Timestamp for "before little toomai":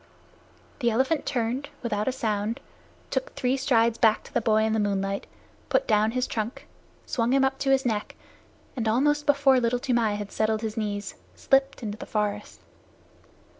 9.27-10.15